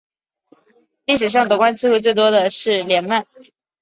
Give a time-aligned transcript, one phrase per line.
[1.05, 3.23] 历史上夺冠次数最多的是曼联。